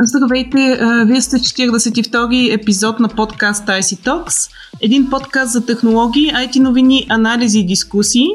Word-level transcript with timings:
Здравейте, 0.00 0.78
вие 1.06 1.20
сте 1.20 1.36
42-и 1.36 2.52
епизод 2.52 3.00
на 3.00 3.08
подкаст 3.08 3.66
IC 3.66 4.06
Talks, 4.06 4.50
един 4.80 5.10
подкаст 5.10 5.52
за 5.52 5.66
технологии, 5.66 6.32
IT 6.32 6.58
новини, 6.58 7.06
анализи 7.08 7.58
и 7.58 7.66
дискусии. 7.66 8.26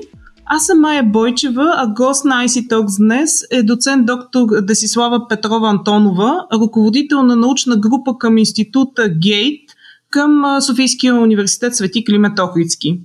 Аз 0.45 0.65
съм 0.65 0.79
Майя 0.79 1.03
Бойчева, 1.03 1.73
а 1.77 1.87
гост 1.87 2.25
на 2.25 2.45
IC 2.45 2.67
Talks 2.67 2.97
днес 2.97 3.31
е 3.51 3.63
доцент 3.63 4.05
доктор 4.05 4.61
Десислава 4.61 5.27
Петрова 5.27 5.69
Антонова, 5.69 6.47
ръководител 6.53 7.23
на 7.23 7.35
научна 7.35 7.77
група 7.77 8.17
към 8.19 8.37
института 8.37 9.09
Гейт 9.09 9.61
към 10.09 10.61
Софийския 10.61 11.15
университет 11.15 11.75
Свети 11.75 12.05
Климет 12.05 12.39
Охридски. 12.39 12.99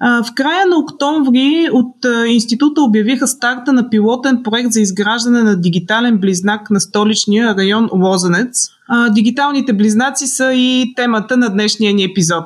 В 0.00 0.34
края 0.34 0.66
на 0.66 0.76
октомври 0.76 1.68
от 1.72 1.96
института 2.28 2.82
обявиха 2.82 3.26
старта 3.26 3.72
на 3.72 3.90
пилотен 3.90 4.42
проект 4.42 4.72
за 4.72 4.80
изграждане 4.80 5.42
на 5.42 5.60
дигитален 5.60 6.18
близнак 6.18 6.70
на 6.70 6.80
столичния 6.80 7.56
район 7.56 7.88
Лозенец. 7.92 8.68
Дигиталните 9.10 9.72
близнаци 9.72 10.26
са 10.26 10.52
и 10.54 10.92
темата 10.96 11.36
на 11.36 11.48
днешния 11.48 11.94
ни 11.94 12.04
епизод. 12.04 12.44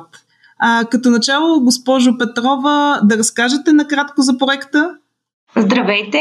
Като 0.91 1.09
начало, 1.09 1.61
госпожо 1.61 2.17
Петрова, 2.17 2.99
да 3.03 3.17
разкажете 3.17 3.73
накратко 3.73 4.21
за 4.21 4.37
проекта? 4.37 4.89
Здравейте! 5.57 6.19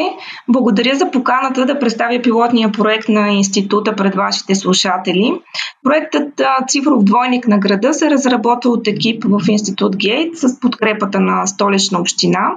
Благодаря 0.49 0.97
за 0.97 1.11
поканата 1.11 1.67
да 1.67 1.79
представя 1.79 2.23
пилотния 2.23 2.73
проект 2.73 3.09
на 3.09 3.29
института 3.29 3.97
пред 3.97 4.15
вашите 4.15 4.55
слушатели. 4.55 5.33
Проектът 5.83 6.43
Цифров 6.69 7.05
двойник 7.05 7.49
на 7.49 7.59
града 7.59 7.95
се 7.95 8.11
разработва 8.11 8.71
от 8.71 8.87
екип 8.89 9.25
в 9.25 9.41
Институт 9.49 9.97
Гейт 9.97 10.37
с 10.37 10.61
подкрепата 10.61 11.21
на 11.21 11.47
столична 11.47 12.01
община. 12.01 12.51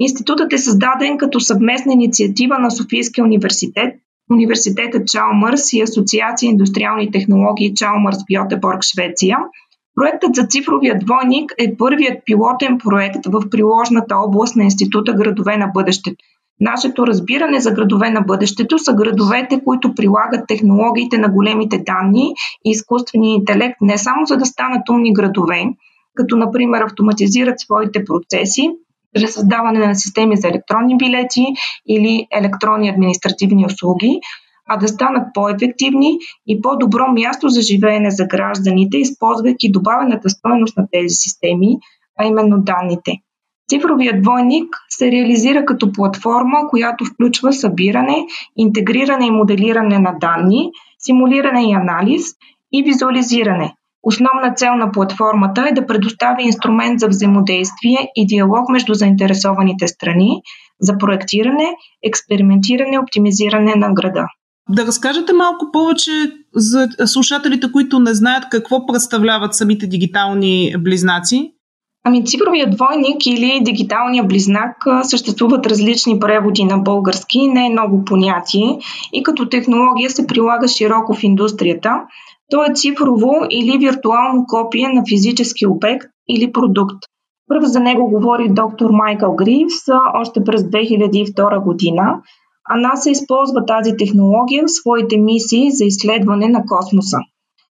Институтът 0.00 0.52
е 0.52 0.58
създаден 0.58 1.18
като 1.18 1.40
съвместна 1.40 1.92
инициатива 1.92 2.58
на 2.58 2.70
Софийския 2.70 3.24
университет, 3.24 3.94
Университета 4.30 5.04
Чалмърс 5.04 5.72
и 5.72 5.82
Асоциация 5.82 6.48
индустриални 6.48 7.10
технологии 7.10 7.74
Чалмърс 7.74 8.16
в 8.16 8.30
Йотеборг, 8.30 8.82
Швеция– 8.82 9.38
Проектът 9.98 10.34
за 10.34 10.46
цифровия 10.46 10.98
двойник 10.98 11.52
е 11.58 11.76
първият 11.76 12.24
пилотен 12.24 12.78
проект 12.78 13.26
в 13.26 13.50
приложната 13.50 14.16
област 14.16 14.56
на 14.56 14.64
Института 14.64 15.12
Градове 15.12 15.56
на 15.56 15.66
бъдещето. 15.66 16.24
Нашето 16.60 17.06
разбиране 17.06 17.60
за 17.60 17.70
градове 17.70 18.10
на 18.10 18.20
бъдещето 18.20 18.78
са 18.78 18.92
градовете, 18.94 19.60
които 19.64 19.94
прилагат 19.94 20.46
технологиите 20.48 21.18
на 21.18 21.28
големите 21.28 21.78
данни 21.78 22.34
и 22.64 22.70
изкуствения 22.70 23.34
интелект 23.34 23.76
не 23.80 23.98
само 23.98 24.26
за 24.26 24.36
да 24.36 24.46
станат 24.46 24.88
умни 24.88 25.12
градове, 25.12 25.64
като 26.14 26.36
например 26.36 26.80
автоматизират 26.80 27.60
своите 27.60 28.04
процеси, 28.04 28.70
чрез 29.18 29.34
създаване 29.34 29.86
на 29.86 29.94
системи 29.94 30.36
за 30.36 30.48
електронни 30.48 30.96
билети 30.96 31.46
или 31.88 32.26
електронни 32.32 32.88
административни 32.88 33.66
услуги, 33.66 34.20
а 34.68 34.76
да 34.76 34.88
станат 34.88 35.22
по-ефективни 35.34 36.18
и 36.46 36.62
по-добро 36.62 37.12
място 37.12 37.48
за 37.48 37.60
живеене 37.60 38.10
за 38.10 38.26
гражданите, 38.26 38.96
използвайки 38.96 39.72
добавената 39.72 40.30
стоеност 40.30 40.76
на 40.76 40.86
тези 40.92 41.14
системи, 41.14 41.76
а 42.18 42.26
именно 42.26 42.58
данните. 42.58 43.12
Цифровият 43.70 44.22
двойник 44.22 44.76
се 44.88 45.12
реализира 45.12 45.64
като 45.64 45.92
платформа, 45.92 46.58
която 46.70 47.04
включва 47.04 47.52
събиране, 47.52 48.26
интегриране 48.56 49.26
и 49.26 49.30
моделиране 49.30 49.98
на 49.98 50.14
данни, 50.20 50.70
симулиране 50.98 51.70
и 51.70 51.72
анализ 51.72 52.22
и 52.72 52.82
визуализиране. 52.82 53.74
Основна 54.02 54.54
цел 54.54 54.74
на 54.74 54.92
платформата 54.92 55.66
е 55.68 55.74
да 55.74 55.86
предостави 55.86 56.42
инструмент 56.42 57.00
за 57.00 57.08
взаимодействие 57.08 57.98
и 58.16 58.26
диалог 58.26 58.68
между 58.68 58.94
заинтересованите 58.94 59.88
страни 59.88 60.42
за 60.80 60.98
проектиране, 60.98 61.74
експериментиране 62.02 62.94
и 62.94 62.98
оптимизиране 62.98 63.74
на 63.76 63.92
града. 63.92 64.26
Да 64.68 64.86
разкажете 64.86 65.32
малко 65.32 65.66
повече 65.72 66.10
за 66.54 66.88
слушателите, 67.06 67.72
които 67.72 67.98
не 67.98 68.14
знаят 68.14 68.44
какво 68.50 68.86
представляват 68.86 69.54
самите 69.54 69.86
дигитални 69.86 70.74
близнаци. 70.78 71.52
Ами 72.04 72.26
цифровия 72.26 72.70
двойник 72.70 73.26
или 73.26 73.60
дигиталния 73.62 74.24
близнак 74.24 74.76
съществуват 75.02 75.66
различни 75.66 76.20
преводи 76.20 76.64
на 76.64 76.78
български, 76.78 77.48
не 77.48 77.66
е 77.66 77.70
много 77.70 78.04
понятие 78.04 78.78
и 79.12 79.22
като 79.22 79.48
технология 79.48 80.10
се 80.10 80.26
прилага 80.26 80.68
широко 80.68 81.14
в 81.14 81.22
индустрията. 81.22 81.90
То 82.50 82.64
е 82.64 82.74
цифрово 82.74 83.32
или 83.50 83.78
виртуално 83.78 84.44
копие 84.48 84.88
на 84.88 85.02
физически 85.08 85.66
обект 85.66 86.06
или 86.28 86.52
продукт. 86.52 86.96
Първо 87.48 87.66
за 87.66 87.80
него 87.80 88.10
говори 88.10 88.48
доктор 88.50 88.90
Майкъл 88.90 89.34
Гривс 89.34 89.88
още 90.14 90.44
през 90.44 90.62
2002 90.62 91.64
година. 91.64 92.14
А 92.70 92.76
НАСА 92.76 93.10
използва 93.10 93.66
тази 93.66 93.96
технология 93.98 94.64
в 94.64 94.70
своите 94.70 95.16
мисии 95.18 95.70
за 95.70 95.84
изследване 95.84 96.48
на 96.48 96.64
космоса. 96.66 97.18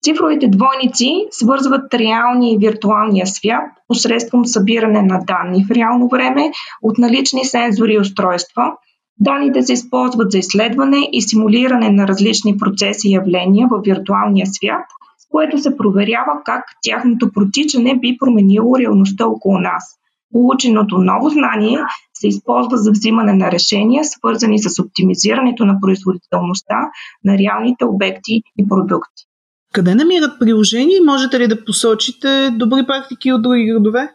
Цифровите 0.03 0.49
двойници 0.49 1.27
свързват 1.31 1.95
реалния 1.95 2.53
и 2.53 2.59
виртуалния 2.59 3.27
свят 3.27 3.65
посредством 3.89 4.45
събиране 4.45 5.03
на 5.03 5.21
данни 5.27 5.65
в 5.65 5.71
реално 5.71 6.09
време 6.09 6.51
от 6.83 6.99
налични 6.99 7.45
сензори 7.45 7.93
и 7.93 7.99
устройства. 7.99 8.73
Данните 9.21 9.63
се 9.63 9.73
използват 9.73 10.33
за 10.33 10.39
изследване 10.39 11.09
и 11.13 11.23
симулиране 11.23 11.91
на 11.91 12.09
различни 12.09 12.57
процеси 12.59 13.09
и 13.09 13.13
явления 13.13 13.69
в 13.71 13.81
виртуалния 13.85 14.47
свят, 14.47 14.85
с 15.19 15.29
което 15.31 15.59
се 15.59 15.77
проверява 15.77 16.33
как 16.45 16.65
тяхното 16.83 17.33
протичане 17.33 17.99
би 17.99 18.17
променило 18.21 18.79
реалността 18.79 19.27
около 19.27 19.59
нас. 19.59 19.85
Полученото 20.33 20.99
ново 20.99 21.29
знание 21.29 21.79
се 22.23 22.29
използва 22.29 22.77
за 22.77 22.91
взимане 22.91 23.33
на 23.33 23.51
решения, 23.51 24.05
свързани 24.05 24.59
с 24.59 24.83
оптимизирането 24.83 25.65
на 25.65 25.81
производителността 25.81 26.77
на 27.25 27.39
реалните 27.39 27.85
обекти 27.85 28.43
и 28.59 28.69
продукти. 28.69 29.25
Къде 29.73 29.95
намират 29.95 30.39
приложение 30.41 30.97
и 30.97 31.05
можете 31.07 31.41
ли 31.41 31.49
да 31.49 31.65
посочите 31.65 32.51
добри 32.51 32.87
практики 32.87 33.33
от 33.33 33.43
други 33.43 33.65
градове? 33.65 34.11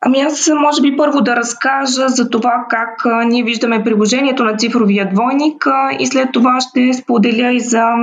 Ами 0.00 0.20
аз 0.20 0.50
може 0.60 0.82
би 0.82 0.96
първо 0.96 1.20
да 1.20 1.36
разкажа 1.36 2.08
за 2.08 2.30
това 2.30 2.66
как 2.70 3.06
а, 3.06 3.24
ние 3.24 3.42
виждаме 3.42 3.84
приложението 3.84 4.44
на 4.44 4.56
цифровия 4.56 5.10
двойник 5.14 5.66
а, 5.66 5.96
и 6.00 6.06
след 6.06 6.28
това 6.32 6.58
ще 6.60 6.92
споделя 6.92 7.52
и 7.52 7.60
за 7.60 7.78
а, 7.78 7.96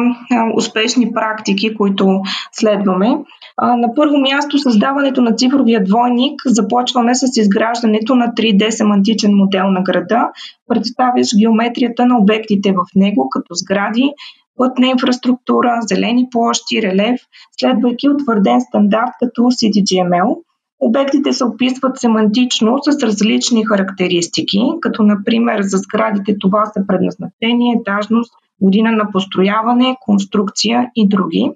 успешни 0.55 1.13
практики, 1.13 1.75
които 1.75 2.21
следваме. 2.51 3.17
На 3.61 3.93
първо 3.95 4.17
място 4.17 4.57
създаването 4.57 5.21
на 5.21 5.35
цифровия 5.35 5.83
двойник. 5.83 6.41
Започваме 6.45 7.15
с 7.15 7.37
изграждането 7.37 8.15
на 8.15 8.27
3D 8.27 8.69
семантичен 8.69 9.31
модел 9.35 9.69
на 9.69 9.81
града, 9.81 10.29
представящ 10.67 11.31
геометрията 11.39 12.05
на 12.05 12.17
обектите 12.17 12.71
в 12.71 12.85
него, 12.95 13.29
като 13.29 13.53
сгради, 13.53 14.11
пътна 14.57 14.87
инфраструктура, 14.87 15.79
зелени 15.81 16.27
площи, 16.31 16.81
релеф, 16.81 17.21
следвайки 17.59 18.09
утвърден 18.09 18.61
стандарт 18.61 19.11
като 19.19 19.41
CDGML– 19.41 20.35
Обектите 20.85 21.33
се 21.33 21.45
описват 21.45 21.99
семантично 21.99 22.77
с 22.81 23.03
различни 23.03 23.65
характеристики, 23.65 24.59
като 24.81 25.03
например 25.03 25.61
за 25.61 25.77
сградите 25.77 26.35
това 26.39 26.65
са 26.65 26.87
предназначение, 26.87 27.75
етажност, 27.79 28.33
година 28.61 28.91
на 28.91 29.11
построяване, 29.11 29.95
конструкция 30.01 30.91
и 30.95 31.07
други. 31.07 31.51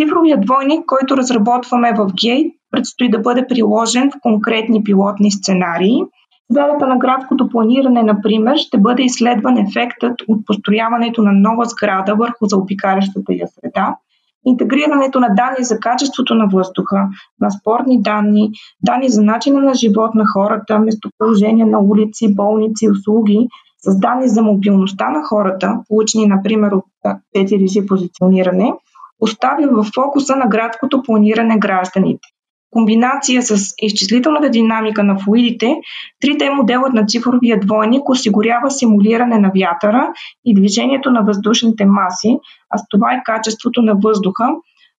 Цифровият 0.00 0.40
двойник, 0.40 0.86
който 0.86 1.16
разработваме 1.16 1.92
в 1.92 2.06
Gate, 2.06 2.52
предстои 2.70 3.10
да 3.10 3.18
бъде 3.18 3.46
приложен 3.48 4.10
в 4.10 4.20
конкретни 4.22 4.84
пилотни 4.84 5.30
сценарии. 5.30 6.02
В 6.50 6.86
на 6.86 6.98
градското 6.98 7.48
планиране, 7.48 8.02
например, 8.02 8.56
ще 8.56 8.78
бъде 8.78 9.02
изследван 9.02 9.58
ефектът 9.58 10.20
от 10.28 10.46
построяването 10.46 11.22
на 11.22 11.32
нова 11.32 11.64
сграда 11.64 12.14
върху 12.14 12.46
заобикалящата 12.46 13.32
я 13.32 13.46
среда– 13.46 13.96
интегрирането 14.46 15.20
на 15.20 15.28
данни 15.28 15.64
за 15.64 15.78
качеството 15.80 16.34
на 16.34 16.46
въздуха, 16.52 17.08
на 17.40 17.50
спортни 17.50 18.02
данни, 18.02 18.50
данни 18.82 19.08
за 19.08 19.22
начина 19.22 19.60
на 19.60 19.74
живот 19.74 20.14
на 20.14 20.24
хората, 20.26 20.78
местоположение 20.78 21.64
на 21.64 21.80
улици, 21.80 22.34
болници, 22.34 22.90
услуги, 22.90 23.48
с 23.78 24.00
данни 24.00 24.28
за 24.28 24.42
мобилността 24.42 25.10
на 25.10 25.22
хората, 25.22 25.80
получени, 25.88 26.26
например, 26.26 26.72
от 26.72 26.84
4G 27.36 27.88
позициониране, 27.88 28.72
поставя 29.18 29.82
в 29.82 29.90
фокуса 29.94 30.36
на 30.36 30.46
градското 30.46 31.02
планиране 31.02 31.58
гражданите 31.58 32.28
комбинация 32.70 33.42
с 33.42 33.74
изчислителната 33.82 34.50
динамика 34.50 35.04
на 35.04 35.18
флуидите, 35.18 35.74
3D 36.24 36.54
моделът 36.54 36.92
на 36.92 37.06
цифровия 37.06 37.60
двойник 37.60 38.08
осигурява 38.08 38.70
симулиране 38.70 39.38
на 39.38 39.50
вятъра 39.56 40.12
и 40.44 40.54
движението 40.54 41.10
на 41.10 41.22
въздушните 41.22 41.84
маси, 41.86 42.38
а 42.70 42.78
с 42.78 42.82
това 42.90 43.14
и 43.14 43.22
качеството 43.24 43.82
на 43.82 43.94
въздуха, 43.94 44.48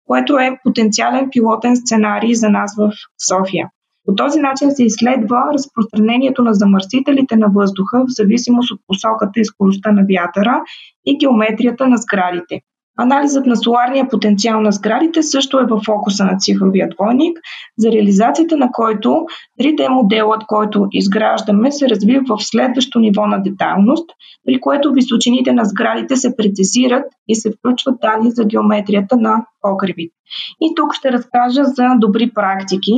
което 0.05 0.37
е 0.37 0.57
потенциален 0.63 1.29
пилотен 1.31 1.75
сценарий 1.75 2.33
за 2.33 2.49
нас 2.49 2.75
в 2.77 2.91
София. 3.27 3.69
По 4.05 4.15
този 4.15 4.39
начин 4.39 4.71
се 4.71 4.83
изследва 4.83 5.53
разпространението 5.53 6.43
на 6.43 6.53
замърсителите 6.53 7.35
на 7.35 7.47
въздуха 7.55 7.99
в 7.99 8.07
зависимост 8.09 8.71
от 8.71 8.81
посоката 8.87 9.39
и 9.39 9.45
скоростта 9.45 9.91
на 9.91 10.01
вятъра 10.01 10.63
и 11.05 11.17
геометрията 11.17 11.87
на 11.87 11.97
сградите. 11.97 12.61
Анализът 13.01 13.45
на 13.45 13.55
соларния 13.55 14.09
потенциал 14.09 14.61
на 14.61 14.71
сградите 14.71 15.23
също 15.23 15.59
е 15.59 15.65
в 15.65 15.81
фокуса 15.85 16.25
на 16.25 16.37
цифровия 16.37 16.89
двойник, 16.89 17.39
за 17.77 17.91
реализацията 17.91 18.57
на 18.57 18.71
който 18.71 19.25
3D 19.61 19.89
моделът, 19.89 20.43
който 20.47 20.87
изграждаме, 20.91 21.71
се 21.71 21.89
развива 21.89 22.21
в 22.27 22.43
следващо 22.43 22.99
ниво 22.99 23.27
на 23.27 23.41
детайлност, 23.43 24.09
при 24.45 24.59
което 24.59 24.91
височините 24.91 25.53
на 25.53 25.65
сградите 25.65 26.15
се 26.15 26.35
прецизират 26.37 27.03
и 27.27 27.35
се 27.35 27.51
включват 27.51 27.99
данни 28.01 28.31
за 28.31 28.45
геометрията 28.45 29.17
на 29.17 29.45
покривите. 29.61 30.15
И 30.61 30.73
тук 30.75 30.93
ще 30.93 31.11
разкажа 31.11 31.63
за 31.63 31.87
добри 31.99 32.31
практики. 32.33 32.93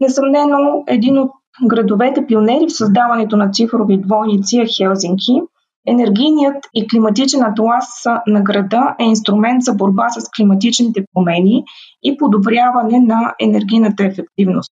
Несъмнено, 0.00 0.84
един 0.88 1.18
от 1.18 1.30
градовете 1.66 2.26
пионери 2.26 2.66
в 2.68 2.76
създаването 2.76 3.36
на 3.36 3.50
цифрови 3.50 4.00
двойници 4.00 4.58
е 4.58 4.66
Хелзинки– 4.76 5.40
Енергийният 5.88 6.56
и 6.74 6.88
климатичен 6.88 7.42
атлас 7.42 8.04
на 8.26 8.40
града 8.40 8.94
е 9.00 9.04
инструмент 9.04 9.62
за 9.62 9.74
борба 9.74 10.08
с 10.08 10.30
климатичните 10.36 11.04
промени 11.14 11.64
и 12.02 12.16
подобряване 12.16 13.00
на 13.00 13.34
енергийната 13.40 14.04
ефективност. 14.04 14.72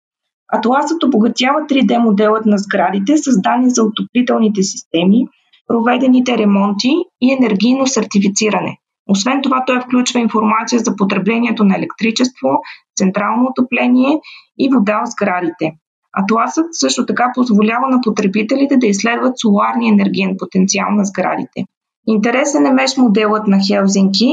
Атласът 0.53 1.03
обогатява 1.03 1.59
3D 1.59 1.97
моделът 1.97 2.45
на 2.45 2.57
сградите 2.57 3.17
с 3.17 3.41
данни 3.41 3.69
за 3.69 3.83
отоплителните 3.83 4.63
системи, 4.63 5.27
проведените 5.67 6.37
ремонти 6.37 6.93
и 7.21 7.33
енергийно 7.33 7.87
сертифициране. 7.87 8.77
Освен 9.07 9.41
това, 9.41 9.63
той 9.65 9.81
включва 9.81 10.19
информация 10.19 10.79
за 10.79 10.95
потреблението 10.95 11.63
на 11.63 11.75
електричество, 11.75 12.49
централно 12.95 13.49
отопление 13.49 14.19
и 14.59 14.69
вода 14.73 15.01
в 15.05 15.09
сградите. 15.09 15.71
Атласът 16.17 16.65
също 16.71 17.05
така 17.05 17.31
позволява 17.35 17.87
на 17.89 18.01
потребителите 18.01 18.77
да 18.77 18.87
изследват 18.87 19.39
соларния 19.39 19.93
енергиен 19.93 20.35
потенциал 20.39 20.87
на 20.91 21.05
сградите. 21.05 21.65
Интересен 22.07 22.65
е 22.65 22.73
меш 22.73 22.97
моделът 22.97 23.47
на 23.47 23.59
Хелзинки, 23.67 24.31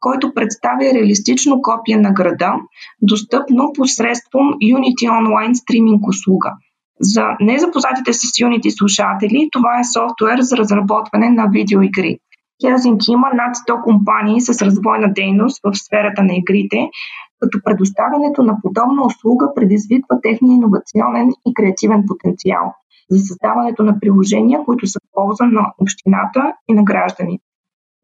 който 0.00 0.34
представя 0.34 0.94
реалистично 0.94 1.62
копие 1.62 1.96
на 1.96 2.12
града, 2.12 2.54
достъпно 3.02 3.72
посредством 3.74 4.46
Unity 4.52 5.08
Online 5.08 5.54
стриминг 5.54 6.08
услуга. 6.08 6.52
За 7.00 7.24
незапознатите 7.40 8.12
с 8.12 8.18
Unity 8.18 8.78
слушатели, 8.78 9.48
това 9.52 9.80
е 9.80 9.84
софтуер 9.84 10.40
за 10.40 10.56
разработване 10.56 11.30
на 11.30 11.46
видеоигри. 11.52 12.18
Хелзинки 12.62 13.12
има 13.12 13.28
над 13.34 13.56
100 13.56 13.82
компании 13.82 14.40
с 14.40 14.62
развойна 14.62 15.12
дейност 15.12 15.60
в 15.64 15.74
сферата 15.74 16.22
на 16.22 16.34
игрите, 16.34 16.90
като 17.40 17.58
предоставянето 17.64 18.42
на 18.42 18.56
подобна 18.62 19.06
услуга 19.06 19.54
предизвиква 19.54 20.20
техния 20.22 20.54
иновационен 20.54 21.28
и 21.46 21.54
креативен 21.54 22.04
потенциал 22.06 22.74
за 23.10 23.18
създаването 23.18 23.82
на 23.82 24.00
приложения, 24.00 24.64
които 24.64 24.86
са 24.86 24.98
в 24.98 25.08
полза 25.12 25.44
на 25.44 25.72
общината 25.78 26.52
и 26.68 26.74
на 26.74 26.82
гражданите. 26.82 27.44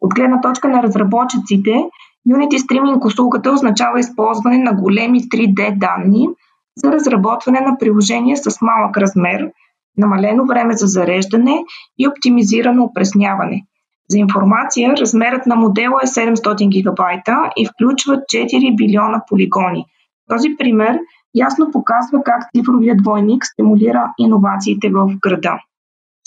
От 0.01 0.15
гледна 0.15 0.41
точка 0.41 0.69
на 0.69 0.83
разработчиците, 0.83 1.85
Unity 2.29 2.57
Streaming 2.57 3.07
услугата 3.07 3.53
означава 3.53 4.01
използване 4.01 4.59
на 4.59 4.73
големи 4.73 5.21
3D 5.21 5.79
данни 5.79 6.29
за 6.77 6.93
разработване 6.93 7.61
на 7.61 7.79
приложения 7.79 8.37
с 8.37 8.61
малък 8.61 8.97
размер, 8.97 9.51
намалено 9.97 10.47
време 10.47 10.77
за 10.77 10.87
зареждане 10.87 11.65
и 11.99 12.09
оптимизирано 12.09 12.85
опресняване. 12.85 13.67
За 14.11 14.19
информация, 14.19 14.97
размерът 14.97 15.47
на 15.47 15.57
модела 15.57 16.01
е 16.03 16.07
700 16.07 16.69
гигабайта 16.69 17.51
и 17.57 17.67
включва 17.67 18.17
4 18.17 18.77
билиона 18.77 19.23
полигони. 19.29 19.85
Този 20.29 20.57
пример 20.59 20.99
ясно 21.35 21.71
показва 21.71 22.23
как 22.25 22.43
цифровият 22.57 22.99
двойник 23.03 23.47
стимулира 23.47 24.13
иновациите 24.19 24.89
в 24.89 25.11
града. 25.21 25.59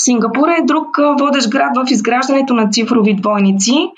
Сингапур 0.02 0.48
е 0.48 0.66
друг 0.66 0.98
водещ 1.20 1.50
град 1.50 1.78
в 1.78 1.92
изграждането 1.92 2.54
на 2.54 2.70
цифрови 2.70 3.16
двойници. 3.16 3.92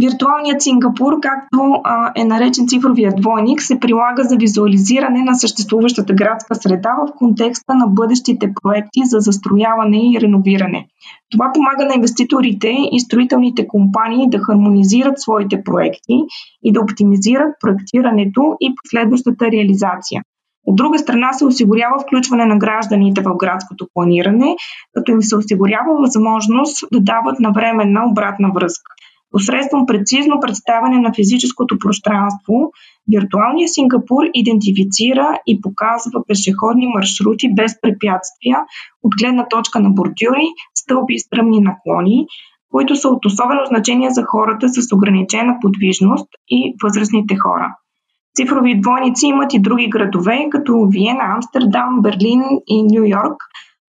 Виртуалният 0.00 0.62
Сингапур, 0.62 1.20
както 1.20 1.80
а, 1.84 2.12
е 2.16 2.24
наречен 2.24 2.68
цифровия 2.68 3.12
двойник, 3.16 3.62
се 3.62 3.80
прилага 3.80 4.22
за 4.22 4.36
визуализиране 4.36 5.22
на 5.22 5.34
съществуващата 5.34 6.14
градска 6.14 6.54
среда 6.54 6.90
в 7.06 7.16
контекста 7.18 7.74
на 7.74 7.86
бъдещите 7.86 8.52
проекти 8.62 9.00
за 9.04 9.18
застрояване 9.20 10.12
и 10.12 10.20
реновиране. 10.20 10.86
Това 11.30 11.50
помага 11.54 11.84
на 11.84 11.94
инвеститорите 11.94 12.76
и 12.92 13.00
строителните 13.00 13.66
компании 13.66 14.30
да 14.30 14.38
хармонизират 14.38 15.20
своите 15.20 15.64
проекти 15.64 16.14
и 16.62 16.72
да 16.72 16.80
оптимизират 16.80 17.54
проектирането 17.60 18.56
и 18.60 18.74
последващата 18.82 19.50
реализация. 19.50 20.22
От 20.66 20.76
друга 20.76 20.98
страна 20.98 21.32
се 21.32 21.44
осигурява 21.44 21.98
включване 21.98 22.44
на 22.44 22.58
гражданите 22.58 23.20
в 23.20 23.36
градското 23.36 23.86
планиране, 23.94 24.56
като 24.94 25.12
им 25.12 25.22
се 25.22 25.36
осигурява 25.36 25.96
възможност 26.00 26.84
да 26.92 27.00
дават 27.00 27.40
навременна 27.40 28.00
обратна 28.10 28.50
връзка. 28.54 28.92
Посредством 29.36 29.86
прецизно 29.86 30.40
представяне 30.40 30.98
на 30.98 31.12
физическото 31.12 31.78
пространство, 31.78 32.54
виртуалният 33.08 33.72
Сингапур 33.72 34.22
идентифицира 34.34 35.38
и 35.46 35.60
показва 35.60 36.20
пешеходни 36.28 36.86
маршрути 36.86 37.54
без 37.54 37.80
препятствия 37.80 38.56
от 39.02 39.12
гледна 39.20 39.48
точка 39.48 39.80
на 39.80 39.90
бордюри, 39.90 40.46
стълби 40.74 41.14
и 41.14 41.18
стръмни 41.18 41.60
наклони, 41.60 42.26
които 42.70 42.96
са 42.96 43.08
от 43.08 43.24
особено 43.26 43.60
значение 43.66 44.10
за 44.10 44.22
хората 44.22 44.68
с 44.68 44.92
ограничена 44.92 45.56
подвижност 45.62 46.28
и 46.48 46.74
възрастните 46.82 47.36
хора. 47.36 47.76
Цифрови 48.36 48.80
двойници 48.80 49.26
имат 49.26 49.54
и 49.54 49.60
други 49.60 49.88
градове, 49.88 50.46
като 50.50 50.88
Виена, 50.90 51.24
Амстердам, 51.34 52.00
Берлин 52.02 52.42
и 52.66 52.82
Нью 52.82 53.04
Йорк. 53.04 53.36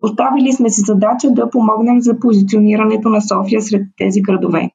Поставили 0.02 0.54
сме 0.54 0.70
си 0.70 0.82
задача 0.82 1.28
да 1.32 1.50
помогнем 1.50 2.02
за 2.02 2.20
позиционирането 2.20 3.10
на 3.10 3.22
София 3.22 3.62
сред 3.62 3.82
тези 3.98 4.22
градове 4.22 4.72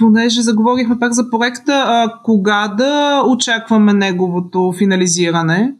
понеже 0.00 0.40
заговорихме 0.40 0.98
пак 0.98 1.12
за 1.12 1.30
проекта, 1.30 1.84
а, 1.86 2.22
кога 2.24 2.68
да 2.68 3.22
очакваме 3.26 3.92
неговото 3.92 4.72
финализиране? 4.78 5.72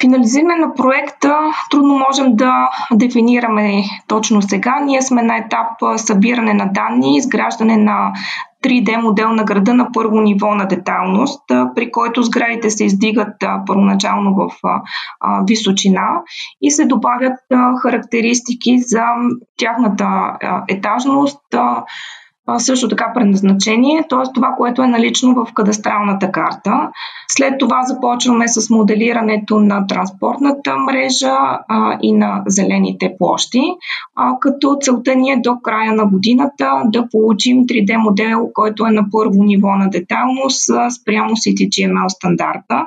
Финализиране 0.00 0.56
на 0.56 0.74
проекта 0.74 1.36
трудно 1.70 1.98
можем 2.08 2.36
да 2.36 2.68
дефинираме 2.92 3.82
точно 4.08 4.42
сега. 4.42 4.80
Ние 4.84 5.02
сме 5.02 5.22
на 5.22 5.36
етап 5.36 5.68
събиране 5.96 6.54
на 6.54 6.66
данни, 6.72 7.16
изграждане 7.16 7.76
на 7.76 8.12
3D 8.64 9.02
модел 9.02 9.32
на 9.32 9.44
града 9.44 9.74
на 9.74 9.88
първо 9.92 10.20
ниво 10.20 10.54
на 10.54 10.64
детайлност, 10.64 11.42
при 11.74 11.90
който 11.90 12.22
сградите 12.22 12.70
се 12.70 12.84
издигат 12.84 13.34
първоначално 13.66 14.34
в 14.34 14.48
височина 15.48 16.08
и 16.62 16.70
се 16.70 16.84
добавят 16.84 17.38
характеристики 17.82 18.78
за 18.78 19.04
тяхната 19.58 20.36
етажност, 20.68 21.40
също 22.58 22.88
така 22.88 23.12
предназначение, 23.14 24.04
т.е. 24.08 24.32
това, 24.34 24.54
което 24.58 24.82
е 24.82 24.86
налично 24.86 25.34
в 25.34 25.52
кадастралната 25.54 26.32
карта. 26.32 26.90
След 27.28 27.58
това 27.58 27.82
започваме 27.82 28.48
с 28.48 28.70
моделирането 28.70 29.60
на 29.60 29.86
транспортната 29.86 30.76
мрежа 30.76 31.36
а, 31.68 31.98
и 32.02 32.12
на 32.12 32.42
зелените 32.46 33.14
площи, 33.18 33.62
а, 34.16 34.38
като 34.40 34.76
целта 34.80 35.14
ни 35.14 35.30
е 35.30 35.40
до 35.40 35.60
края 35.62 35.92
на 35.92 36.06
годината 36.06 36.82
да 36.84 37.08
получим 37.08 37.56
3D 37.56 37.96
модел, 37.96 38.48
който 38.54 38.86
е 38.86 38.90
на 38.90 39.04
първо 39.12 39.44
ниво 39.44 39.68
на 39.76 39.90
детайлност 39.90 40.70
спрямо 41.00 41.30
CTGML 41.30 42.08
стандарта. 42.08 42.86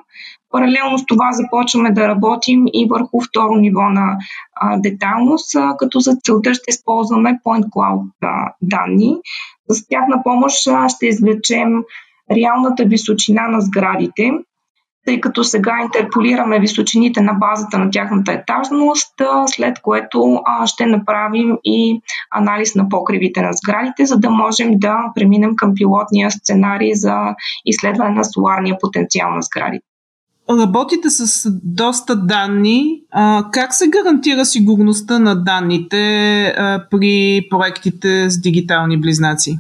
Паралелно 0.54 0.98
с 0.98 1.06
това 1.06 1.32
започваме 1.32 1.92
да 1.92 2.08
работим 2.08 2.64
и 2.74 2.88
върху 2.90 3.22
второ 3.22 3.56
ниво 3.56 3.82
на 3.82 4.18
а, 4.56 4.78
детайлност, 4.78 5.56
а, 5.56 5.78
като 5.78 6.00
за 6.00 6.16
целта 6.24 6.54
ще 6.54 6.70
използваме 6.70 7.40
Point 7.46 7.66
Cloud 7.70 8.10
а, 8.22 8.54
данни. 8.62 9.16
С 9.70 9.88
тяхна 9.88 10.24
помощ 10.24 10.56
ще 10.88 11.08
извлечем 11.08 11.84
реалната 12.32 12.86
височина 12.86 13.48
на 13.48 13.62
сградите, 13.62 14.32
тъй 15.06 15.22
като 15.22 15.44
сега 15.44 15.80
интерполираме 15.84 16.60
височините 16.60 17.22
на 17.22 17.34
базата 17.34 17.80
на 17.80 17.90
тяхната 17.92 18.32
етажност, 18.32 19.14
след 19.48 19.82
което 19.82 20.42
ще 20.66 20.86
направим 20.86 21.58
и 21.64 22.02
анализ 22.32 22.76
на 22.76 22.90
покривите 22.90 23.42
на 23.42 23.54
сградите, 23.54 24.06
за 24.06 24.18
да 24.18 24.30
можем 24.30 24.72
да 24.74 25.12
преминем 25.16 25.56
към 25.56 25.74
пилотния 25.76 26.32
сценарий 26.32 26.94
за 26.94 27.36
изследване 27.66 28.16
на 28.16 28.24
соларния 28.24 28.78
потенциал 28.82 29.32
на 29.32 29.42
сградите 29.42 29.86
работите 30.50 31.10
с 31.10 31.50
доста 31.64 32.16
данни. 32.16 33.02
А, 33.12 33.46
как 33.52 33.74
се 33.74 33.90
гарантира 33.90 34.46
сигурността 34.46 35.20
на 35.20 35.36
данните 35.36 36.44
а, 36.48 36.86
при 36.92 37.42
проектите 37.50 38.30
с 38.30 38.42
дигитални 38.42 39.02
близнаци? 39.02 39.60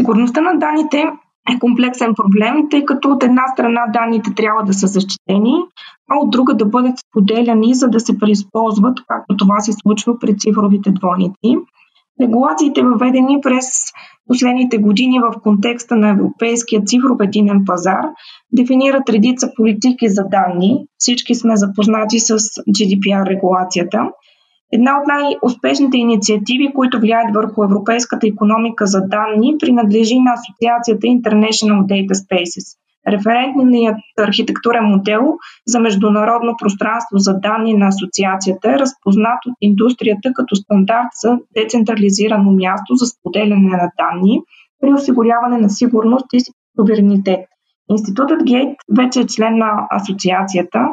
Сигурността 0.00 0.40
на 0.40 0.58
данните 0.58 1.04
е 1.50 1.58
комплексен 1.58 2.14
проблем, 2.14 2.68
тъй 2.70 2.84
като 2.84 3.10
от 3.10 3.22
една 3.22 3.42
страна 3.52 3.80
данните 3.92 4.34
трябва 4.36 4.64
да 4.64 4.74
са 4.74 4.86
защитени, 4.86 5.54
а 6.10 6.18
от 6.18 6.30
друга 6.30 6.54
да 6.54 6.64
бъдат 6.64 6.94
споделяни, 6.98 7.74
за 7.74 7.88
да 7.88 8.00
се 8.00 8.18
преизползват, 8.18 8.98
както 9.08 9.36
това 9.36 9.60
се 9.60 9.72
случва 9.72 10.18
при 10.18 10.38
цифровите 10.38 10.90
двойници. 10.90 11.58
Регулациите, 12.20 12.82
въведени 12.82 13.40
през 13.42 13.66
последните 14.26 14.78
години 14.78 15.20
в 15.20 15.40
контекста 15.42 15.96
на 15.96 16.08
Европейския 16.08 16.82
цифров 16.84 17.18
единен 17.20 17.62
пазар, 17.66 18.04
дефинират 18.52 19.10
редица 19.10 19.50
политики 19.56 20.08
за 20.08 20.24
данни. 20.24 20.86
Всички 20.98 21.34
сме 21.34 21.56
запознати 21.56 22.18
с 22.18 22.38
GDPR 22.68 23.26
регулацията. 23.26 24.10
Една 24.72 24.98
от 25.00 25.06
най-успешните 25.06 25.96
инициативи, 25.96 26.72
които 26.74 27.00
влияят 27.00 27.34
върху 27.34 27.64
европейската 27.64 28.26
економика 28.26 28.86
за 28.86 29.00
данни, 29.00 29.54
принадлежи 29.60 30.18
на 30.20 30.32
Асоциацията 30.32 31.06
International 31.06 31.86
Data 31.86 32.12
Spaces. 32.12 32.83
Референтният 33.08 33.96
архитектурен 34.18 34.84
модел 34.84 35.36
за 35.66 35.80
международно 35.80 36.54
пространство 36.58 37.18
за 37.18 37.34
данни 37.34 37.74
на 37.74 37.86
асоциацията 37.86 38.72
е 38.72 38.78
разпознат 38.78 39.38
от 39.46 39.54
индустрията 39.60 40.30
като 40.34 40.56
стандарт 40.56 41.08
за 41.24 41.38
децентрализирано 41.56 42.52
място 42.52 42.94
за 42.94 43.06
споделяне 43.06 43.68
на 43.68 43.90
данни 43.98 44.40
при 44.80 44.92
осигуряване 44.92 45.58
на 45.58 45.70
сигурност 45.70 46.26
и 46.32 46.40
суверенитет. 46.80 47.40
Институтът 47.90 48.44
Гейт 48.44 48.76
вече 48.96 49.20
е 49.20 49.26
член 49.26 49.58
на 49.58 49.86
асоциацията 49.90 50.88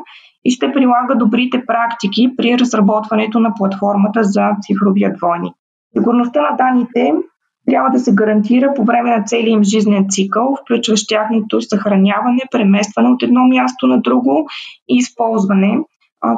и 0.46 0.51
ще 0.51 0.72
прилага 0.74 1.15
добрите 1.15 1.65
практики 1.65 2.34
при 2.38 2.58
разработването 2.58 3.39
на 3.39 3.53
платформата 3.58 4.24
за 4.24 4.50
цифровия 4.62 5.13
двойник. 5.13 5.53
Сигурността 5.98 6.41
на 6.41 6.58
данните 6.58 7.13
трябва 7.71 7.89
да 7.89 7.99
се 7.99 8.15
гарантира 8.15 8.73
по 8.75 8.83
време 8.83 9.17
на 9.17 9.23
целия 9.23 9.51
им 9.51 9.63
жизнен 9.63 10.05
цикъл, 10.09 10.57
включващ 10.61 11.09
тяхното 11.09 11.61
съхраняване, 11.61 12.41
преместване 12.51 13.09
от 13.09 13.23
едно 13.23 13.47
място 13.47 13.87
на 13.87 14.01
друго 14.01 14.47
и 14.89 14.97
използване, 14.97 15.77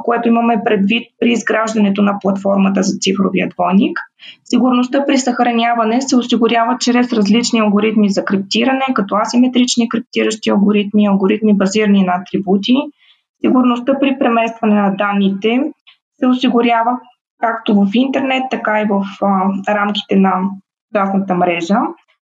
което 0.04 0.28
имаме 0.28 0.62
предвид 0.66 1.04
при 1.20 1.32
изграждането 1.32 2.02
на 2.02 2.20
платформата 2.22 2.84
за 2.84 2.98
цифровия 3.02 3.50
двойник. 3.50 4.00
Сигурността 4.44 5.06
при 5.06 5.18
съхраняване 5.18 6.02
се 6.02 6.16
осигурява 6.16 6.78
чрез 6.80 7.14
различни 7.14 7.60
алгоритми 7.60 8.10
за 8.10 8.26
криптиране, 8.26 8.86
като 8.94 9.16
асиметрични 9.16 9.90
криптиращи 9.90 10.50
алгоритми, 10.50 11.06
алгоритми 11.06 11.54
базирани 11.54 12.04
на 12.04 12.14
атрибути. 12.22 12.76
Сигурността 13.46 14.00
при 14.00 14.20
преместване 14.20 14.76
на 14.76 14.96
данните 14.96 15.62
се 16.20 16.28
осигурява 16.28 17.00
както 17.40 17.76
в 17.76 17.88
интернет, 17.94 18.44
така 18.52 18.82
и 18.82 18.86
в 18.90 19.04
а, 19.22 19.74
рамките 19.76 20.16
на 20.16 20.34
частната 20.96 21.36
мрежа. 21.36 21.78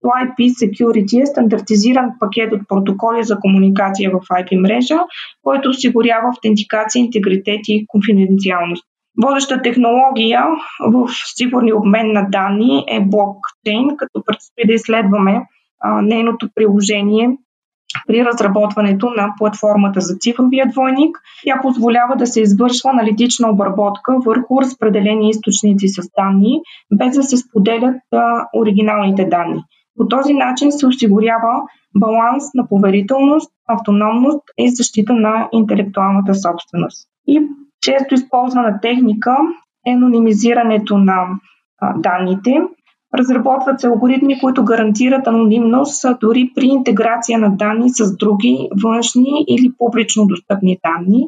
IP 0.06 0.40
Security 0.50 1.22
е 1.22 1.26
стандартизиран 1.26 2.12
пакет 2.20 2.54
от 2.54 2.62
протоколи 2.68 3.24
за 3.24 3.40
комуникация 3.40 4.12
в 4.12 4.20
IP 4.20 4.62
мрежа, 4.62 5.00
който 5.44 5.70
осигурява 5.70 6.30
автентикация, 6.30 7.00
интегритет 7.00 7.60
и 7.68 7.86
конфиденциалност. 7.88 8.84
Водеща 9.24 9.62
технология 9.62 10.44
в 10.92 11.10
сигурни 11.36 11.74
обмен 11.74 12.12
на 12.12 12.28
данни 12.30 12.86
е 12.88 13.00
блокчейн, 13.02 13.98
като 13.98 14.24
предстои 14.26 14.68
да 14.68 14.74
изследваме 14.74 15.42
а, 15.82 16.02
нейното 16.02 16.50
приложение 16.56 17.38
при 18.08 18.26
разработването 18.26 19.10
на 19.10 19.34
платформата 19.38 20.02
за 20.02 20.16
цифровия 20.16 20.68
двойник. 20.68 21.18
Тя 21.46 21.60
позволява 21.62 22.16
да 22.16 22.28
се 22.28 22.42
извършва 22.42 22.90
аналитична 22.90 23.50
обработка 23.52 24.18
върху 24.26 24.62
разпределени 24.62 25.30
източници 25.30 25.88
с 25.88 26.10
данни, 26.18 26.60
без 26.94 27.16
да 27.16 27.24
се 27.24 27.38
споделят 27.38 27.96
оригиналните 28.58 29.26
данни. 29.26 29.64
По 29.98 30.08
този 30.08 30.34
начин 30.34 30.72
се 30.72 30.88
осигурява 30.88 31.62
баланс 32.00 32.44
на 32.54 32.68
поверителност, 32.68 33.52
автономност 33.68 34.42
и 34.58 34.70
защита 34.70 35.14
на 35.14 35.50
интелектуалната 35.52 36.36
собственост. 36.36 37.08
И 37.28 37.42
често 37.82 38.14
използвана 38.14 38.80
техника 38.82 39.38
е 39.88 39.92
анонимизирането 39.92 40.98
на 40.98 41.28
данните. 41.98 42.62
Разработват 43.18 43.80
се 43.80 43.88
алгоритми, 43.88 44.40
които 44.40 44.66
гарантират 44.66 45.28
анонимност 45.28 46.06
дори 46.22 46.52
при 46.56 46.66
интеграция 46.66 47.40
на 47.40 47.50
данни 47.50 47.90
с 47.90 48.18
други 48.18 48.70
външни 48.84 49.46
или 49.48 49.72
публично 49.78 50.28
достъпни 50.28 50.78
данни. 50.84 51.28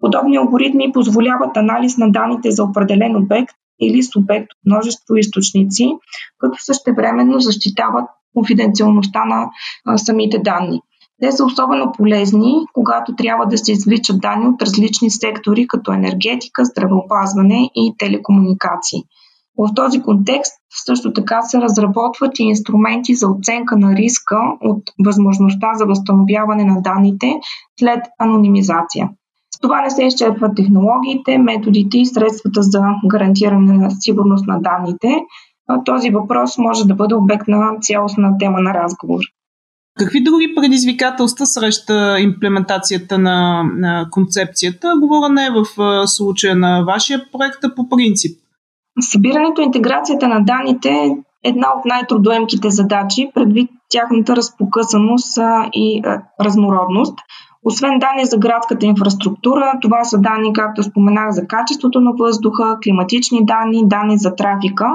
Подобни 0.00 0.36
алгоритми 0.36 0.92
позволяват 0.92 1.56
анализ 1.56 1.98
на 1.98 2.10
данните 2.10 2.50
за 2.50 2.64
определен 2.64 3.16
обект 3.16 3.54
или 3.80 4.02
субект 4.02 4.46
от 4.52 4.66
множество 4.66 5.16
източници, 5.16 5.92
като 6.38 6.58
същевременно 6.58 7.40
защитават 7.40 8.04
конфиденциалността 8.34 9.24
на 9.24 9.48
самите 9.98 10.38
данни. 10.38 10.80
Те 11.20 11.32
са 11.32 11.44
особено 11.44 11.92
полезни, 11.98 12.54
когато 12.72 13.14
трябва 13.16 13.46
да 13.46 13.58
се 13.58 13.72
извличат 13.72 14.20
данни 14.20 14.46
от 14.46 14.62
различни 14.62 15.10
сектори, 15.10 15.66
като 15.68 15.92
енергетика, 15.92 16.64
здравеопазване 16.64 17.70
и 17.74 17.94
телекомуникации. 17.98 19.02
В 19.58 19.74
този 19.74 20.02
контекст 20.02 20.52
също 20.86 21.12
така 21.12 21.42
се 21.42 21.60
разработват 21.60 22.38
и 22.38 22.42
инструменти 22.42 23.14
за 23.14 23.28
оценка 23.28 23.76
на 23.76 23.96
риска 23.96 24.36
от 24.60 24.82
възможността 25.04 25.74
за 25.74 25.86
възстановяване 25.86 26.64
на 26.64 26.82
данните 26.82 27.32
след 27.80 28.00
анонимизация. 28.18 29.10
С 29.56 29.60
това 29.60 29.82
не 29.82 29.90
се 29.90 30.04
изчерпват 30.04 30.56
технологиите, 30.56 31.38
методите 31.38 31.98
и 31.98 32.06
средствата 32.06 32.62
за 32.62 32.80
гарантиране 33.06 33.72
на 33.72 33.90
сигурност 33.90 34.46
на 34.46 34.60
данните. 34.60 35.16
Този 35.84 36.10
въпрос 36.10 36.58
може 36.58 36.84
да 36.84 36.94
бъде 36.94 37.14
обект 37.14 37.48
на 37.48 37.70
цялостна 37.80 38.38
тема 38.38 38.60
на 38.60 38.74
разговор. 38.74 39.20
Какви 39.98 40.22
други 40.22 40.54
предизвикателства 40.56 41.46
среща 41.46 42.20
имплементацията 42.20 43.18
на, 43.18 43.62
на 43.76 44.08
концепцията? 44.10 44.92
Говоря 45.00 45.28
не 45.28 45.50
в 45.50 45.66
случая 46.06 46.56
на 46.56 46.84
вашия 46.84 47.24
проект, 47.32 47.64
а 47.64 47.74
по 47.74 47.88
принцип. 47.88 48.40
Събирането 49.00 49.60
и 49.60 49.64
интеграцията 49.64 50.28
на 50.28 50.40
данните 50.40 50.88
е 50.88 51.10
една 51.44 51.68
от 51.78 51.84
най-трудоемките 51.84 52.70
задачи, 52.70 53.30
предвид 53.34 53.70
тяхната 53.88 54.36
разпокъсаност 54.36 55.38
и 55.72 56.02
разнородност. 56.40 57.18
Освен 57.64 57.98
данни 57.98 58.24
за 58.24 58.38
градската 58.38 58.86
инфраструктура, 58.86 59.72
това 59.82 60.04
са 60.04 60.18
данни, 60.18 60.52
както 60.52 60.82
споменах, 60.82 61.30
за 61.30 61.46
качеството 61.46 62.00
на 62.00 62.12
въздуха, 62.18 62.78
климатични 62.84 63.44
данни, 63.44 63.88
данни 63.88 64.18
за 64.18 64.34
трафика. 64.34 64.86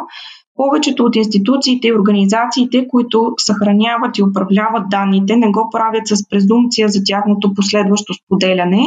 Повечето 0.56 1.04
от 1.04 1.16
институциите 1.16 1.88
и 1.88 1.94
организациите, 1.94 2.88
които 2.88 3.34
съхраняват 3.38 4.18
и 4.18 4.24
управляват 4.24 4.90
данните, 4.90 5.36
не 5.36 5.52
го 5.52 5.70
правят 5.72 6.08
с 6.08 6.30
презумпция 6.30 6.90
за 6.90 7.04
тяхното 7.06 7.54
последващо 7.54 8.14
споделяне. 8.14 8.82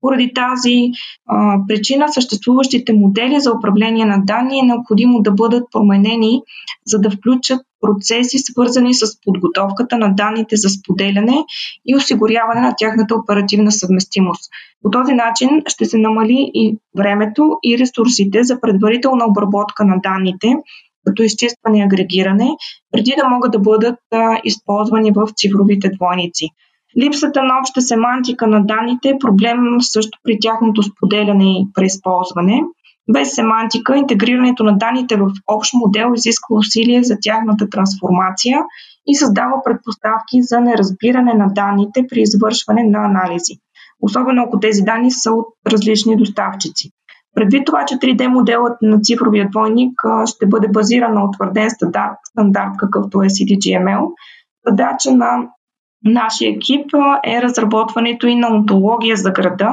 Поради 0.00 0.32
тази 0.34 0.90
а, 1.28 1.58
причина 1.68 2.12
съществуващите 2.12 2.92
модели 2.92 3.40
за 3.40 3.52
управление 3.52 4.04
на 4.04 4.18
данни 4.24 4.58
е 4.58 4.62
необходимо 4.62 5.22
да 5.22 5.30
бъдат 5.30 5.64
променени, 5.72 6.42
за 6.86 6.98
да 6.98 7.10
включат 7.10 7.60
процеси, 7.80 8.38
свързани 8.38 8.94
с 8.94 9.20
подготовката 9.24 9.98
на 9.98 10.14
данните 10.14 10.56
за 10.56 10.68
споделяне 10.68 11.44
и 11.86 11.96
осигуряване 11.96 12.60
на 12.60 12.74
тяхната 12.78 13.14
оперативна 13.14 13.72
съвместимост. 13.72 14.50
По 14.82 14.90
този 14.90 15.12
начин 15.12 15.62
ще 15.66 15.84
се 15.84 15.98
намали 15.98 16.50
и 16.54 16.76
времето 16.96 17.56
и 17.62 17.78
ресурсите 17.78 18.44
за 18.44 18.60
предварителна 18.60 19.24
обработка 19.28 19.84
на 19.84 19.96
данните, 20.02 20.54
като 21.06 21.22
изчистване 21.22 21.78
и 21.78 21.82
агрегиране, 21.82 22.48
преди 22.92 23.14
да 23.22 23.28
могат 23.28 23.52
да 23.52 23.58
бъдат 23.58 23.98
а, 24.12 24.40
използвани 24.44 25.12
в 25.12 25.28
цифровите 25.36 25.90
двойници. 25.90 26.48
Липсата 26.98 27.42
на 27.42 27.58
обща 27.60 27.80
семантика 27.80 28.46
на 28.46 28.66
данните 28.66 29.08
е 29.08 29.18
проблем 29.20 29.58
също 29.80 30.18
при 30.24 30.38
тяхното 30.40 30.82
споделяне 30.82 31.50
и 31.50 31.66
преизползване. 31.74 32.62
Без 33.12 33.34
семантика, 33.34 33.96
интегрирането 33.96 34.64
на 34.64 34.78
данните 34.78 35.16
в 35.16 35.30
общ 35.46 35.72
модел 35.74 36.12
изисква 36.14 36.56
усилие 36.56 37.02
за 37.02 37.16
тяхната 37.22 37.68
трансформация 37.70 38.58
и 39.06 39.14
създава 39.16 39.62
предпоставки 39.64 40.42
за 40.42 40.60
неразбиране 40.60 41.34
на 41.34 41.48
данните 41.54 42.06
при 42.08 42.20
извършване 42.20 42.82
на 42.84 43.04
анализи, 43.04 43.54
особено 44.02 44.42
ако 44.42 44.60
тези 44.60 44.82
данни 44.82 45.10
са 45.10 45.30
от 45.30 45.46
различни 45.66 46.16
доставчици. 46.16 46.90
Предвид 47.34 47.62
това, 47.66 47.84
че 47.84 47.94
3D 47.94 48.26
моделът 48.26 48.82
на 48.82 49.00
цифровия 49.00 49.48
двойник 49.50 49.92
ще 50.26 50.46
бъде 50.46 50.68
базиран 50.68 51.14
на 51.14 51.24
утвърден 51.24 51.70
стандарт, 51.70 52.18
стандарт 52.24 52.70
какъвто 52.78 53.22
е 53.22 53.26
CDGML, 53.26 54.06
задача 54.66 55.12
на 55.12 55.48
нашия 56.04 56.50
екип 56.50 56.86
е 57.24 57.42
разработването 57.42 58.26
и 58.26 58.34
на 58.34 58.54
онтология 58.54 59.16
за 59.16 59.30
града, 59.30 59.70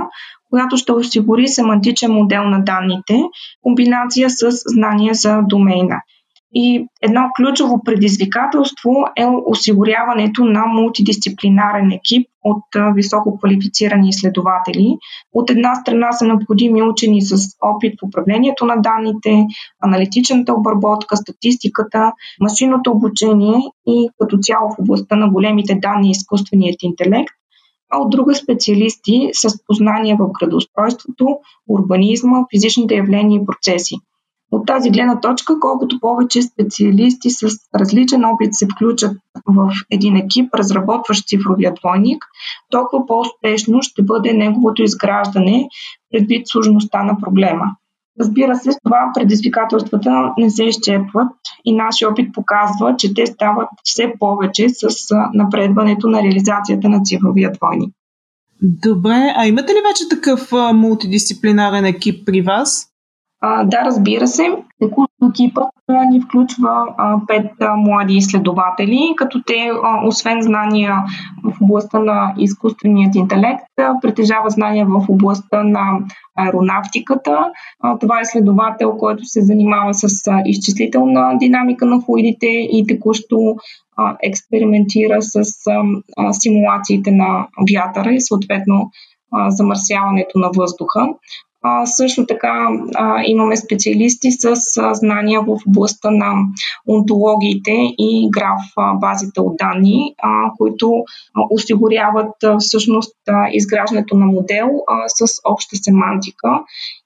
която 0.50 0.78
ще 0.78 0.92
осигури 0.92 1.48
семантичен 1.48 2.12
модел 2.12 2.44
на 2.44 2.64
данните, 2.64 3.22
комбинация 3.62 4.30
с 4.30 4.52
знания 4.66 5.14
за 5.14 5.42
домейна. 5.42 6.02
И 6.54 6.88
едно 7.02 7.22
ключово 7.36 7.84
предизвикателство 7.84 8.92
е 9.16 9.26
осигуряването 9.46 10.46
на 10.46 10.66
мултидисциплинарен 10.66 11.92
екип 11.92 12.28
от 12.44 12.64
високо 12.96 13.40
квалифицирани 13.40 14.10
изследователи. 14.10 14.98
От 15.34 15.50
една 15.50 15.76
страна 15.76 16.12
са 16.12 16.26
необходими 16.28 16.84
учени 16.84 17.22
с 17.22 17.36
опит 17.62 17.94
в 18.02 18.08
управлението 18.08 18.66
на 18.66 18.76
данните, 18.76 19.46
аналитичната 19.82 20.54
обработка, 20.54 21.18
статистиката, 21.18 22.12
машинното 22.42 22.92
обучение 22.92 23.58
и 23.88 24.10
като 24.20 24.38
цяло 24.38 24.70
в 24.70 24.80
областта 24.80 25.16
на 25.16 25.30
големите 25.30 25.76
данни 25.76 26.08
и 26.08 26.12
изкуственият 26.12 26.84
интелект, 26.84 27.34
а 27.90 27.98
от 27.98 28.10
друга 28.10 28.36
специалисти 28.36 29.30
с 29.34 29.66
познания 29.66 30.18
в 30.20 30.32
градоустройството, 30.40 31.40
урбанизма, 31.70 32.38
физичните 32.56 32.96
явления 32.96 33.42
и 33.42 33.46
процеси. 33.46 33.96
От 34.52 34.66
тази 34.68 34.90
гледна 34.90 35.20
точка, 35.20 35.60
колкото 35.60 36.00
повече 36.00 36.42
специалисти 36.42 37.30
с 37.30 37.42
различен 37.76 38.26
опит 38.26 38.50
се 38.52 38.68
включат 38.76 39.18
в 39.46 39.72
един 39.92 40.16
екип, 40.16 40.54
разработващ 40.56 41.28
цифровия 41.28 41.74
двойник, 41.74 42.26
толкова 42.70 43.06
по-успешно 43.06 43.82
ще 43.82 44.04
бъде 44.04 44.34
неговото 44.34 44.84
изграждане 44.84 45.68
предвид 46.12 46.48
сложността 46.48 47.04
на 47.04 47.18
проблема. 47.24 47.66
Разбира 48.20 48.56
се, 48.56 48.72
с 48.72 48.78
това 48.84 49.12
предизвикателствата 49.14 50.34
не 50.38 50.50
се 50.50 50.64
изчерпват 50.64 51.28
и 51.66 51.76
нашия 51.76 52.10
опит 52.10 52.34
показва, 52.34 52.96
че 52.98 53.14
те 53.14 53.26
стават 53.26 53.70
все 53.84 54.14
повече 54.20 54.70
с 54.70 55.16
напредването 55.34 56.08
на 56.08 56.24
реализацията 56.24 56.90
на 56.90 57.02
цифровия 57.04 57.52
двойник. 57.52 57.94
Добре, 58.62 59.34
а 59.38 59.48
имате 59.48 59.74
ли 59.74 59.82
вече 59.88 60.10
такъв 60.10 60.52
мултидисциплинарен 60.74 61.86
екип 61.86 62.26
при 62.26 62.42
вас? 62.42 62.88
А, 63.42 63.64
да, 63.64 63.86
разбира 63.86 64.28
се. 64.28 64.52
Текущо 64.80 65.30
екипът 65.30 65.68
ни 66.12 66.22
включва 66.22 66.86
а, 66.98 67.20
пет 67.28 67.52
а, 67.62 67.76
млади 67.76 68.16
изследователи, 68.16 69.14
като 69.16 69.44
те, 69.48 69.72
а, 69.84 70.08
освен 70.08 70.42
знания 70.42 70.96
в 71.44 71.62
областта 71.62 72.00
на 72.00 72.34
изкуственият 72.38 73.16
интелект, 73.16 73.66
а, 73.80 74.00
притежава 74.02 74.50
знания 74.50 74.86
в 74.86 75.06
областта 75.10 75.64
на 75.64 76.00
аеронавтиката. 76.38 77.52
А, 77.84 77.98
това 77.98 78.20
е 78.20 78.22
изследовател, 78.22 78.98
който 78.98 79.26
се 79.26 79.42
занимава 79.42 79.94
с 79.94 80.28
а, 80.28 80.42
изчислителна 80.46 81.38
динамика 81.40 81.86
на 81.86 82.02
флуидите 82.02 82.48
и 82.48 82.86
текущо 82.88 83.56
а, 83.98 84.18
експериментира 84.24 85.22
с 85.22 85.42
а, 85.70 85.84
а, 86.18 86.34
симулациите 86.34 87.12
на 87.12 87.48
вятъра 87.74 88.14
и 88.14 88.22
съответно 88.22 88.90
замърсяването 89.50 90.40
на 90.40 90.50
въздуха. 90.58 91.08
А, 91.64 91.86
също 91.86 92.26
така 92.26 92.68
а, 92.96 93.24
имаме 93.26 93.58
специалисти 93.58 94.32
с 94.32 94.46
а, 94.46 94.94
знания 94.94 95.42
в 95.42 95.58
областта 95.68 96.12
на 96.12 96.34
онтологиите 96.88 97.72
и 97.98 98.30
граф 98.32 98.62
а, 98.78 98.94
базите 98.94 99.42
от 99.42 99.58
данни, 99.58 100.16
а, 100.22 100.52
които 100.58 100.92
а, 100.92 101.42
осигуряват 101.50 102.44
а, 102.44 102.58
всъщност 102.58 103.16
а, 103.28 103.48
изграждането 103.52 104.18
на 104.18 104.26
модел 104.26 104.68
а, 104.88 105.04
с 105.08 105.42
обща 105.46 105.76
семантика 105.76 106.48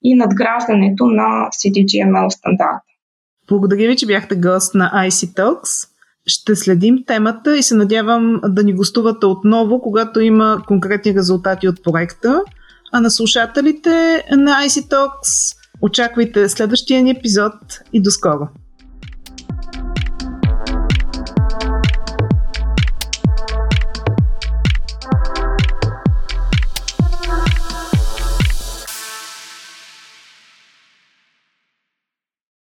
и 0.04 0.16
надграждането 0.16 1.06
на 1.06 1.50
CDGML 1.50 2.30
стандарт. 2.30 2.82
Благодаря 3.48 3.88
ви, 3.88 3.96
че 3.96 4.06
бяхте 4.06 4.36
гост 4.36 4.76
на 4.76 4.92
IC 4.96 5.38
Talks. 5.38 5.88
Ще 6.26 6.56
следим 6.56 7.04
темата 7.08 7.58
и 7.58 7.64
се 7.64 7.76
надявам 7.76 8.42
да 8.48 8.64
ни 8.64 8.74
гостувате 8.74 9.26
отново, 9.26 9.82
когато 9.82 10.20
има 10.20 10.64
конкретни 10.68 11.14
резултати 11.16 11.68
от 11.68 11.84
проекта. 11.84 12.44
А 12.92 13.02
на 13.02 13.10
слушателите 13.10 14.26
на 14.32 14.66
IC 14.66 14.90
Talks 14.90 15.56
очаквайте 15.82 16.50
следващия 16.50 17.02
ни 17.02 17.10
епизод 17.10 17.84
и 17.94 18.02
до 18.02 18.12
скоро! 18.12 18.50